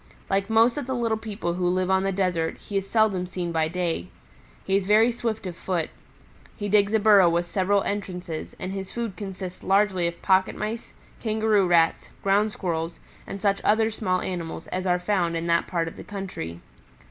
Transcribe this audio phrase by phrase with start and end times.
[0.31, 3.51] Like most of the little people who live on the desert, he is seldom seen
[3.51, 4.07] by day.
[4.63, 5.91] He is very swift of foot.
[6.57, 10.93] He digs a burrow with several entrances and his food consists largely of Pocket Mice,
[11.19, 15.87] Kangaroo Rats, Ground squirrels and such other small animals as are found in that part
[15.87, 16.61] of the country.